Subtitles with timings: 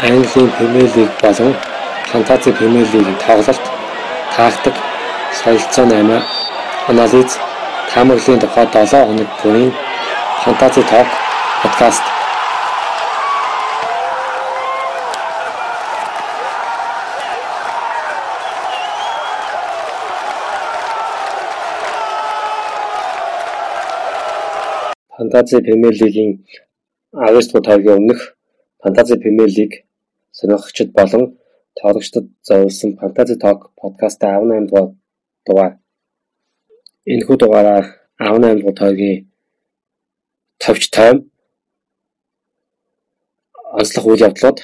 [0.00, 1.56] Английн Премьер Лиг болон
[2.12, 3.60] Фантази Премьер Лигийн тоглолт,
[4.36, 4.74] тактик,
[5.42, 6.22] солилцоо 8,
[6.86, 7.36] анализ,
[7.92, 9.72] таамаглалын тухай 7 хоног бүрийн
[10.44, 11.08] Фантази Talk
[11.64, 12.02] подкаст
[25.16, 26.46] Фантази Премьер Лигийн
[27.12, 28.36] 19 дугаар тоогийн өмнөх
[28.80, 29.87] Фантази Премьер Лиг
[30.38, 31.24] сонирхогчид болон
[31.78, 34.90] тоглогчдод зориулсан Фантази Talk подкастын 18 дугаар
[35.46, 35.72] дугаар.
[37.12, 37.86] Энэхүү дугаараар
[38.18, 39.18] 18 дугаар тоогийн
[40.62, 41.16] товч тайм
[43.78, 44.58] онцлог үйл явдлууд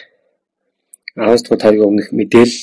[1.16, 2.62] 19 дугаар тоогийн өмнөх мэдээлэл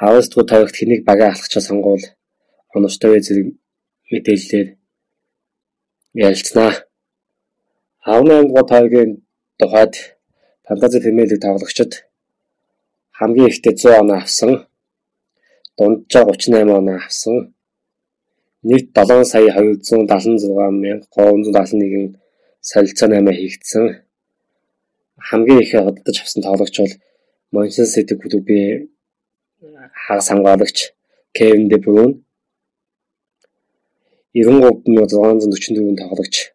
[0.00, 2.04] 19 дугаар тоогт хэнийг багаа алхачаа сонгуул
[2.76, 3.48] оновчтой зэрэг
[4.12, 4.68] мэдээллээр
[6.26, 6.72] ярилцсанаа.
[8.04, 9.10] 18 дугаар тоогийн
[9.60, 10.13] тухайд
[10.66, 12.06] Фантази Премьер Лиг тоглогчид
[13.18, 14.66] хамгийн ихтэй 100 оноо авсан.
[15.76, 17.54] Дунджаа 38 оноо авсан.
[18.62, 20.48] Нийт 7 сая 276
[20.82, 22.16] мянга 371
[22.62, 23.84] солилцоо 8 хийгдсэн.
[25.18, 26.92] Хамгийн их хөдөлж авсан тоглогч бол
[27.52, 28.88] Манчестер Сити клубын
[29.92, 30.94] хагас хамгаалагч
[31.34, 32.24] Кевин Де Брюн
[34.32, 36.54] 93644 тоглогч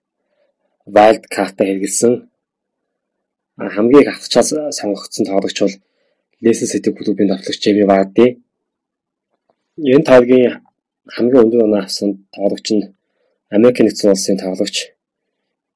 [0.87, 2.28] вайлд картаа хэрэгэлсэн.
[3.59, 5.75] Хамгийн их авчаас сонгогдсон тоглогч бол
[6.41, 8.25] Лестер Сити клубын давтлагч Джейми Варди.
[9.77, 10.63] Энэ тоогийн
[11.15, 12.89] хамгийн өндөр оноо авсан тоглогч нь
[13.55, 14.95] Америк нэгдсэн улсын тоглогч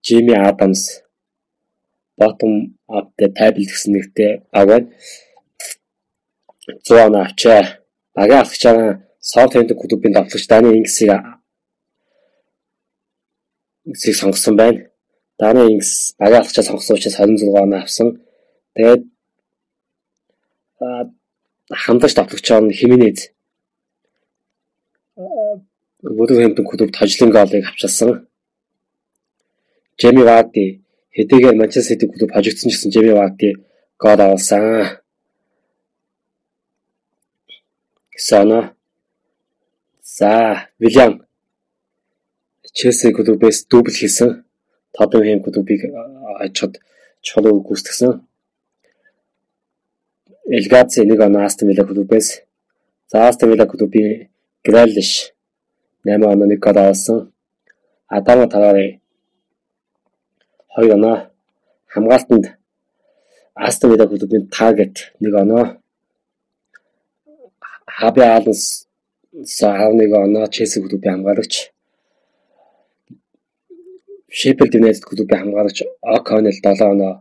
[0.03, 1.03] Джейми Адамс
[2.17, 2.53] bottom
[2.88, 4.88] of the table гэсэн нэртэй баг байна.
[6.88, 7.84] 100 оноо авчаа.
[8.16, 11.12] Багийн авчаа Southampton клубын давтлагч Дани Инксийг
[13.92, 14.92] эцгийг сонгосон байна.
[15.39, 18.08] Дааны Инкс багийн алхачаа сонгосон учраас 26 оноо авсан.
[18.76, 19.03] Тэгээд
[21.84, 23.31] хамтлагч давтлагч он Химинез
[26.02, 28.28] Вулверхэмптон клубт хожлын голыг авчирсан.
[29.97, 30.84] Джейми Варди
[31.16, 33.50] хэдийгээр Манчестер Сити клуб хожигдсон ч гэсэн Джейми Варди
[33.97, 35.00] гол авсан.
[38.16, 38.75] Сана
[40.02, 41.25] За, Вильям
[42.74, 44.46] Челси клубээс дубль хийсэн.
[44.96, 45.81] Тоттенхэм клубыг
[46.44, 46.74] ажихад
[47.26, 48.12] чухал үг гүйцэтгсэн.
[50.58, 52.28] Элгац нэг оноо Астон Вилла клубээс
[53.09, 54.30] за Астон Вилла клубын
[54.64, 55.34] Гралиш
[56.04, 57.34] 8 оноо нэг гол авсан.
[58.08, 59.02] Адама Тарари
[60.78, 61.31] 2 оноо
[61.88, 62.46] хамгаалтанд
[63.56, 65.66] Астон Вилла клубын Таргет нэг оноо
[67.88, 68.88] Хаби Алнс
[69.31, 71.74] за 11 оноо Челси клубын хамгаалагч
[74.38, 75.79] Sheffield United клубын хамгаалагч
[76.13, 77.13] O'Connell 7 оноо.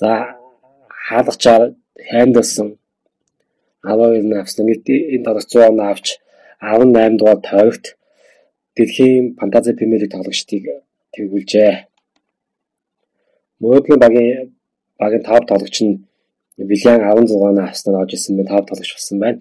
[0.00, 0.10] За
[1.06, 1.62] хаалгачаар
[2.10, 2.68] Henderson
[3.84, 4.66] 12 авсан.
[4.66, 6.06] Нийт энэ тоглогч 100 оноо авч
[6.60, 7.86] 18 дугаар тойрогт
[8.76, 10.64] дэлхийн фэнтези премьер лиг тоглогчдыг
[11.12, 11.74] тэргүүлжээ.
[13.62, 14.56] Мөөдлийн багийн
[15.00, 15.94] багийн 5 тоглогч нь
[16.70, 18.50] Вильян 16 оноо авснаар орж ирсэн байна.
[18.60, 19.38] 5 тоглогч болсон байна.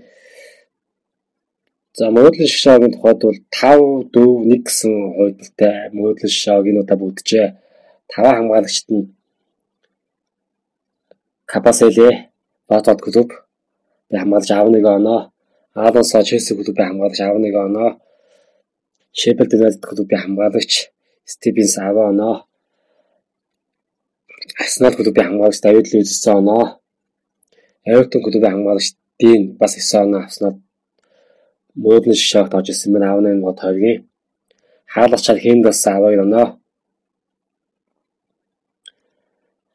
[1.98, 7.48] За мөрөдлөн шишаагийн тухайд бол 5 4 1 гэсэн хувьдалтай мөрөдлөн шишааг энэ удаа бүгджээ.
[8.12, 9.10] Таваа хамгаалагчт нь
[11.52, 12.10] Капаселе
[12.70, 13.30] Батот клуб
[14.14, 15.22] хамгаалагч 11 оноо.
[15.74, 17.90] Алонсо Челси клубын хамгаалагч 11 оноо.
[19.20, 20.72] Шеффилд Юнайтед клубын хамгаалагч
[21.32, 22.36] Стивенс 10 оноо.
[24.62, 26.66] Арсенал клубын хамгаалагч Давид Луис 9 оноо.
[27.90, 28.88] Эвертон клубын хамгаалагч
[29.20, 30.56] Дин бас 9 оноо авснаар
[31.76, 34.00] мөөдлөн шишаагт орж ирсэн байна 18 гот хоёргийн
[34.94, 36.46] хаалгачаар Хендас 12 оноо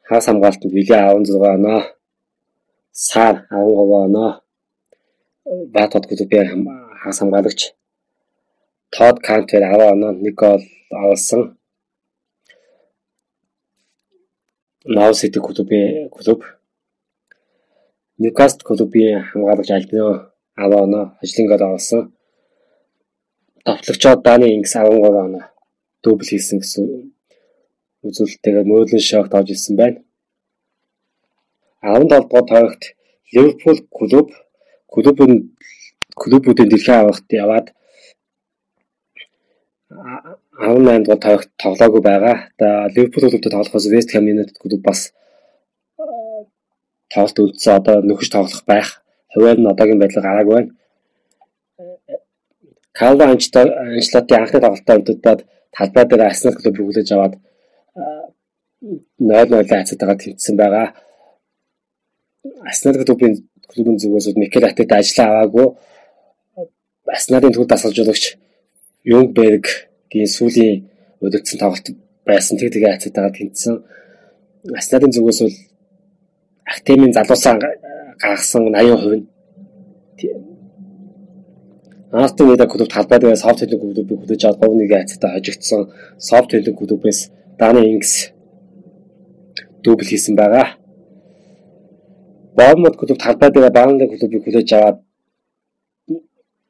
[0.09, 1.81] хаас хамгаалтанд Вилли 16 оноо
[2.93, 4.31] Сар 13 оноо
[5.75, 6.47] Батот клубын
[7.03, 7.61] хаас хамгаалагч.
[8.95, 11.59] Тод Кантер 10 оноо нэг гол авсан
[14.85, 16.41] Нау Сити клубын клуб
[18.19, 22.13] Ньюкасл клубын хамгаалагч Альбино 10 оноо ажлын гол авсан.
[23.65, 25.45] Давтлагчид Дани Ингс 13 оноо
[26.03, 26.85] дубль хийсэн гэсэн
[28.07, 29.99] үзүүлэлтэйгээр мөөлөн шогт орж ирсэн байна.
[31.83, 32.83] 17 дугаар тойрогт
[33.35, 34.29] Ливерпул клуб
[34.95, 35.33] клубын
[36.21, 37.67] клубүүдийн дэлхийн авахт яваад
[39.91, 42.37] 18 дугаар тойрогт тоглоогүй байгаа.
[42.61, 45.01] За Ливерпул клубтэй тоглохоос Вест Хэм Юнайтед клуб бас
[47.13, 49.04] тоглолт үлдсэн одоо нөхөж тоглох байх
[49.35, 50.71] хувиар нь одоогийн байдлаар гараагүй байна.
[52.99, 55.41] Карло Анчлоти анхны тоглолтоо өдөртөд
[55.77, 57.35] талбай дээр Арсенал клубыг хүлээж аваад
[59.19, 60.89] 0-0 хайцаатайгаар тэмцсэн байгаа.
[62.71, 63.35] Аснад клубын
[63.71, 65.69] клубын зүгээс Микел Артета ажиллаа аваагүй
[67.17, 68.25] Аснадын төвд дасгалж өгч
[69.17, 70.89] Юнгбергийн сүүлийн
[71.21, 71.89] удирдсан тоглолт
[72.29, 72.57] байсан.
[72.59, 73.75] Тэг тэгээ хацаатайгаар тэнцсэн.
[74.81, 75.57] Аснадын зүгээс бол
[76.73, 77.59] Актемийн залуусаа
[78.23, 79.27] гагсан 80% нь
[82.15, 86.77] Астон Вилла клубт халбай дээр софт хэлэг клубыг хүлээж аваад говныг айцтай хожигдсон софт хэлэг
[86.79, 87.21] клубээс
[87.59, 88.31] Дани Ингс
[89.83, 90.79] дубль хийсэн байгаа.
[92.57, 94.99] Боурмут клубт халбай дээр Баунли клубыг хүлээж аваад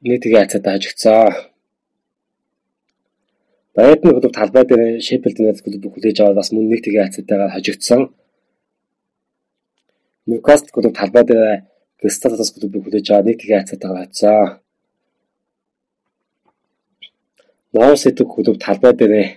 [0.01, 1.29] тэгээ айцтай хожигдсон.
[3.75, 8.01] Брайтон клубт халбай дээр Шеффилд Юнайтед клубыг хүлээж аваад бас мөн тэгээ айцтайгаар хожигдсон.
[10.27, 11.63] Ньюкасл клубт халбай дээр
[11.99, 14.61] Кристал Палас клубыг хүлээж аваад нэг тэгээ айцтайгаар хожигдсон.
[17.73, 19.27] Ноос идэг клуб талбай дээрээ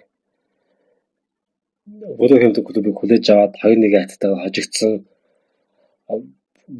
[1.89, 4.93] Бүрэн хэмтэн клубыг хүлээж аваад 2-1 хаттайгаар хожигдсон.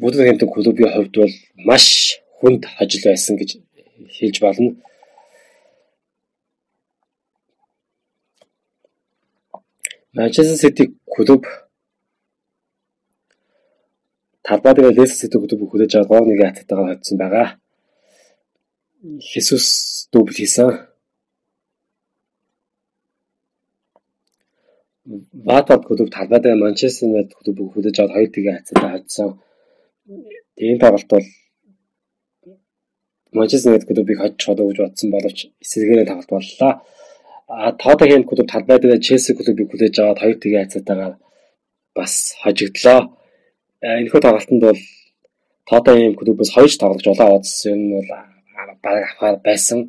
[0.01, 1.35] Бүрэн хэмтэн клубын хувьд бол
[1.69, 1.85] маш
[2.37, 3.49] хүнд хожил байсан гэж
[4.15, 4.71] хэлж болно.
[10.13, 11.45] Манчестер Сити клуб
[14.47, 17.47] талбай дээр Лестер Сити клубыг хүлээж аваад 2-1 хаттайгаар хожигдсон байгаа.
[19.29, 19.65] Хесус
[20.11, 20.89] дубль хийсэн.
[25.47, 29.29] Ватфорд клуб талбай дээр Манчестер Юнайтед клубыг хүлээж аваад хоёр тгээ хацаатай хоцсон.
[30.57, 31.25] Тийм тоглолт бол
[33.37, 36.71] Манчестер Юнайтед клубыг хожиж чадах гэж бодсон боловч эсэргээрээ тоглолт боллоо.
[37.47, 41.15] А Тоттенхэм клуб талбай дээр Челси клубыг хүлээж аваад хоёр тгээ хацаатайгаар
[41.97, 43.18] бас хожигдлоо.
[43.79, 44.79] Энэхүү тоглолтод бол
[45.69, 48.09] Тоттенхэм клубээс хоёрч тоглож улаан удсан юм бол
[48.83, 49.79] баг авахаар байсан.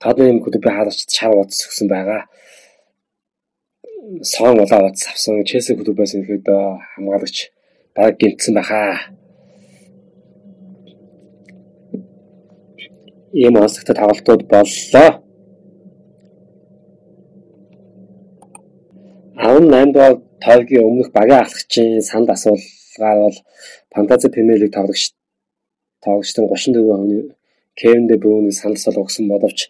[0.00, 2.22] Тоттенхэм клубыг хаалгач шар удас өгсөн байгаа
[4.22, 6.46] сон улаа бац авсан Челси клубээс ихэд
[6.92, 7.36] хамгаалагч
[7.94, 9.12] баг гинтсэн баха.
[13.32, 15.10] Ийм онцлогтой тоглолтууд боллоо.
[19.36, 20.14] 18 дугаар
[20.44, 22.28] тойргийн өмнөх багийн ахлагчийн санд
[22.96, 23.36] асуулгаар бол
[23.94, 25.12] фэнтези премьер лиг тоглогч
[26.02, 27.22] тоглогчдын 34 хүний
[27.74, 29.68] Кевин Дэ Брюний санд асуул өгсөн боловч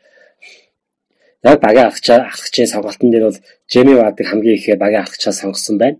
[1.44, 3.38] Яг багийн алхачаа алхачийн сонголтын дээр бол
[3.73, 5.99] Жеми Вардыг хамгийн ихээр багийн алхачаа сонгосон байна.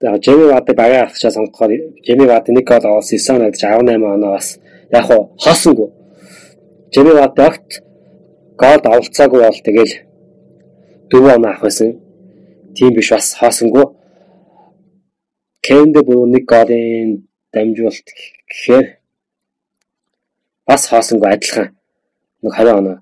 [0.00, 1.70] За Жеми Вардыг багийн алхачаа сонгохоор
[2.06, 4.48] Жеми Вард нэг гол оолсон 9 оноо гэж 18 оноос
[4.92, 5.88] яг хуу хоосонгүй.
[6.94, 7.68] Жеми Вард огт
[8.62, 9.92] гол авалцаагүй бол тэгэл
[11.10, 12.03] 4 оноо авах байсан.
[12.76, 13.86] Тийм биш бас хоосонгүй.
[15.64, 18.08] Кэнд бүр нэг голын дамжуулалт
[18.50, 18.86] гэхээр
[20.68, 21.68] бас хоосонгүй адилхан
[22.42, 22.98] нэг 20 оноо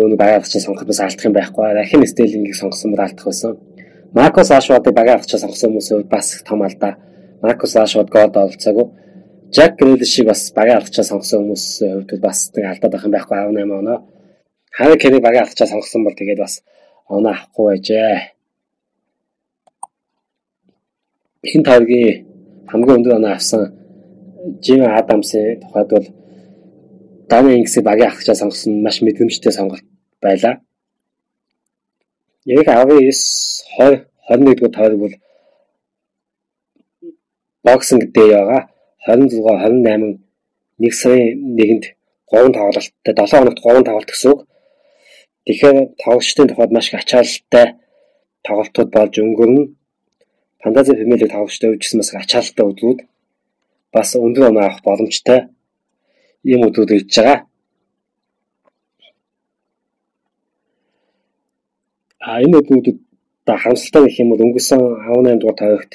[0.00, 1.72] өөний багийн авчаа сонгоход бас алдах юм байхгүй.
[1.74, 3.58] Рахин Стеллингийг сонгосон бол алдах байсан.
[4.14, 6.96] Маркус Ашвадыг авчаа сонгосон хүмүүсээ бас том алдаа.
[7.42, 8.86] Маркус Ашвад гол олцоогүй.
[9.52, 13.98] Жак Грилишийг бас авчаа сонгосон хүмүүсийн хувьд бас нэг алдаад байх юм байхгүй 18 оноо.
[14.72, 16.62] Харин Кэни багийн авчаа сонгосон бол тэгээд бас
[17.08, 18.39] оноо авахгүй байжээ.
[21.48, 22.26] Хин тавгийн
[22.70, 23.62] хамгийн өндөр оноо авсан
[24.64, 26.06] Жим Адамсын тухайд бол
[27.30, 29.84] Даны Инксийг багийн ахчаа сонгосон маш мэдрэмжтэй сонголт
[30.20, 30.60] байлаа.
[32.44, 33.08] Яг 19
[33.78, 35.14] 20 21 дугаар тойрог бол
[37.64, 38.62] боксинг дэй байгаа.
[39.06, 40.20] 26 28
[40.78, 41.84] 1 сарын 1-нд
[42.32, 44.40] 3 тоглолттой 7 хоногт 3 тоглолт гэсэн үг.
[45.46, 47.66] Тэгэхээр тоглогчдын тухайд маш их ачаалттай
[48.44, 49.79] тоглолтууд болж өнгөрнө.
[50.60, 52.98] Премьер Лиг тоглогчдод үжсэн бас ачаалттай өдрүүд
[53.94, 55.40] бас өндөр оноо авах боломжтой
[56.44, 57.38] ийм өдрүүд ирж байгаа.
[62.20, 62.98] А энэ өдрүүдэд
[63.46, 65.92] харамсалтай гэх юм бол өнгөрсөн 18 дугаар тойрогт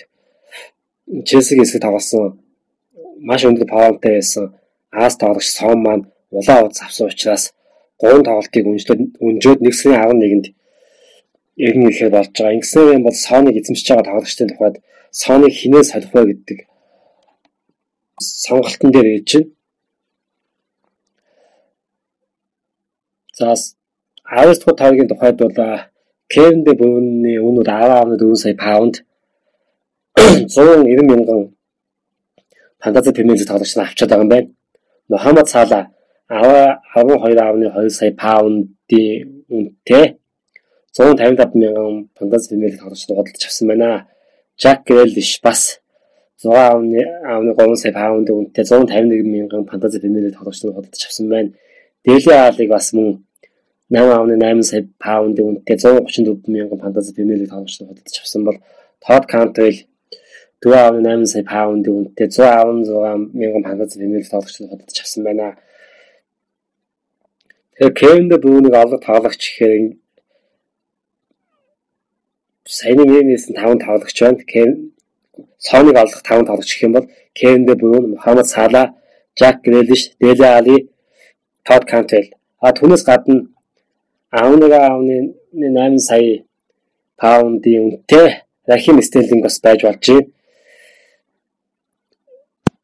[1.27, 2.41] Челсиг хэсэг тоглосон
[3.21, 4.45] маш өндөр паунттай байсан
[4.91, 7.53] Аас тоглогч Сон маань улаан уц авсан учраас
[8.01, 10.45] гурван тоглолтыг өнжлөд өнжөөд 1 сарын 11-нд
[11.55, 12.55] ирнэ гэхээр болж байгаа.
[12.57, 14.75] Ингэснээр юм бол Соныг эзэмшиж байгаа тоглогчдын тухайд
[15.11, 16.59] Соныг хинээс солих вэ гэдэг
[18.19, 19.51] сонголтон дээр ирж байна.
[23.37, 23.55] За
[24.31, 25.55] 19 дахь тавгийн тухайд бол
[26.27, 29.05] Кевин Дэ Брюний үнүүд 10.4 сая паунд
[30.15, 31.55] 190 мянган
[32.79, 34.49] фантази премьер тоглогч нар авчаад байгаа юм байна.
[35.09, 35.91] Мохаммад Сала
[36.29, 40.05] 12.2 сая паундын үнэтэй
[40.97, 42.07] 155 мянган
[42.61, 44.07] лиг тоглогч нар худалдаж авсан байна.
[44.57, 45.81] Жак Грэлиш бас
[46.43, 51.51] 6.3 сая паундын үнэтэй 151 мянган лиг тоглогч нар худалдаж авсан байна.
[52.05, 53.25] Дели Алиг бас мөн
[53.91, 56.79] 8.8 сая паундын үнэтэй 134 мянган
[57.15, 58.57] премьер лиг тоглогчдод худалдаж авсан бол
[59.03, 59.77] Todd Cantwell
[60.63, 65.57] 4.8 сая паунд үнэтэй 116 мянган фантази премьер тоглогчдод худалдаж авсан байна.
[67.75, 70.04] Тэгэхээр Кевин Дэ Брүүнийг олох тоглогч гэхээр
[72.65, 74.41] саяны нэрнээс нь 5 тоглогч байна.
[75.57, 77.07] Соныг олох 5 тоглогч гэх юм бол
[77.37, 78.95] Кевин Дэ Брүүн, Мохаммед Сала,
[79.39, 80.89] Жак Грэлиш, Дели Али,
[81.63, 82.25] Тод Кантел.
[82.59, 83.47] А түүнээс гадна
[84.31, 86.43] аавныгаа аавны 8 сая
[87.17, 88.27] паундын үнэтэй
[88.67, 90.27] Рахим Стерлинг бас байж болж байна.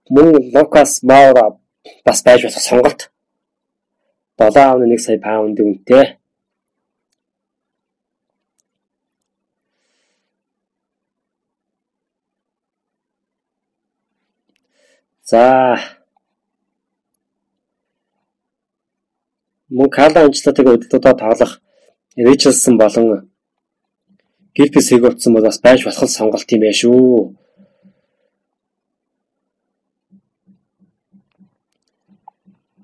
[0.10, 1.58] Мөн Лукас Маура
[2.06, 3.12] бас байж болох сонголт.
[4.38, 6.21] 7.1 сая паундын үнэтэй.
[15.32, 15.80] За
[19.92, 21.62] Карла Анчлотыг удирдуудаа тоглох
[22.18, 23.30] Ричардсон болон
[24.56, 27.32] Гилпис Хигурдсан бол бас байж болох сонголт юм байна шүү.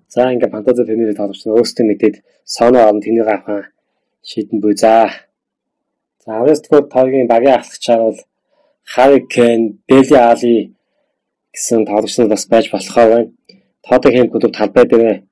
[0.08, 2.16] За ингээ фантази тэмнэлээ тоглосон өөртөө мэдээд
[2.56, 3.76] соно орон тэнийг авах
[4.24, 5.12] шийдэн буй за.
[6.24, 8.20] За Westcoast тоогийн багийн ахлагчаар бол
[8.96, 10.77] Harry Kane, Dele Alli
[11.58, 13.32] гэсэн тоглогчнууд бас байж болохоор байна.
[13.88, 15.24] Tottenham клуб талбай дээр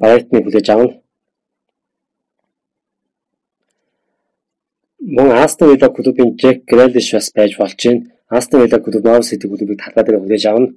[0.00, 0.92] Brighton-ыг хүлээж авна.
[5.16, 8.06] Мөн Aston Villa клубын Jack Grealish бас байж болж байна.
[8.30, 10.72] Aston Villa клуб Norwich City клубыг талбай дээр хүлээж авна.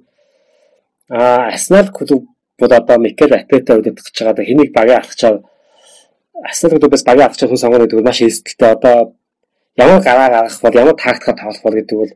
[1.08, 2.28] Аа Arsenal клуб
[2.60, 5.40] бол одоо Микел Артета удирдах гэж байгаа хэнийг багийн алхачаар
[6.44, 8.70] Арсенал клубээс багийн алхачаар хүн сонгоно гэдэг нь маш эсдэлтэй.
[8.76, 9.16] Одоо
[9.76, 12.12] ямар гараа гаргах бол ямар тактикаар тоглох бол гэдэг бол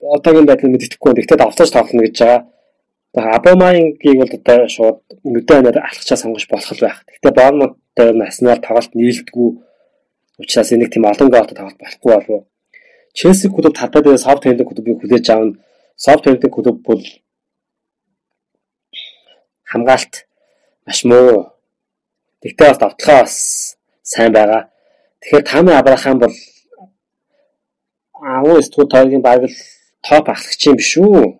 [0.00, 1.12] одоогийн байдлыг мэддэхгүй.
[1.14, 3.34] Тэгтээ давтаж тоглоно гэж байгаа.
[3.36, 6.98] Абомаингийг бол одоо шууд нүдэнээр алхачаа сонгож болох л байх.
[7.08, 9.48] Тэгтээ Борнмут дээр нь Арсенал тоглолт нийлдэггүй
[10.38, 12.44] учраас энийг тийм олон гоолтой тоглолт болохгүй болов.
[13.18, 15.58] Челси клуб татаад байгаа Саутгемптон клубыг хүлээж авна.
[15.96, 17.02] Саутгемптон клуб бол
[19.64, 20.14] хамгаалт
[20.86, 21.50] маш муу.
[22.42, 23.34] Тэгтээ бас давталгаа бас
[24.02, 24.70] сайн байгаа.
[25.20, 26.34] Тэгэхээр Тами Абрахам бол
[28.22, 29.56] аав студ тоогийн баг л
[30.08, 31.38] топ ахлагч юм биш үү?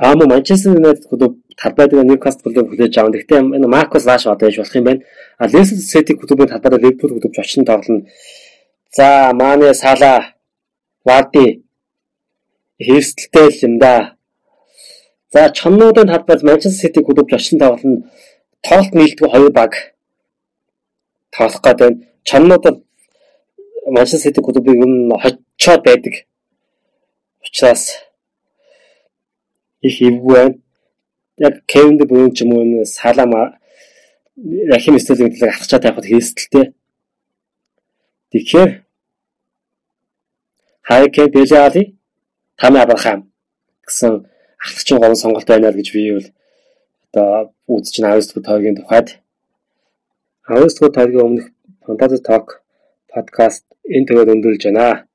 [0.00, 3.12] Аа мөн Манчестер Юнайтед клуб талбай дээр Ньюкасл клубыг хүлээж аван.
[3.12, 5.02] Гэхдээ энэ Маркус Раш одоо яж болох юм байна.
[5.38, 8.06] А Лестер Сити клубын талбай дээр Ливерпул клуб очсон тоглоно.
[8.96, 10.34] За Мане Сала
[11.04, 11.62] Варди
[12.80, 14.16] Хэрсэлтэй л юм да.
[15.32, 18.08] За чоннуудын талбайд Манчестер Сити клуб зочин тоглоно.
[18.62, 19.72] Тоолт нийлдэг хоёр баг
[21.30, 22.08] тоглох гэдэг.
[22.24, 22.76] Чоннуудад
[23.90, 26.14] Манчестер Сити клубыг юм хочоод байдаг.
[27.42, 27.82] Учираас
[29.80, 30.60] их эвгүй.
[31.38, 33.58] Яг Кевин Дэ Брюн ч юм уу Салама
[34.70, 36.74] Рахим Стерлинг талыг авахчаа тавихад хийсэлтэй.
[38.30, 38.84] Тэгэхээр
[40.82, 41.96] Хайке Делали
[42.56, 43.32] Тами Абрахам
[43.86, 44.26] гэсэн
[44.58, 46.28] ахлагчин гол сонголт байна л гэж би бол
[47.12, 49.08] одоо үзэж н Австрид тоогийн тухайд
[50.46, 51.46] Австрид тоогийн өмнөх
[51.86, 52.60] Fantasy Talk
[53.08, 55.09] подкаст энэ төрөөр өндөрлж байна.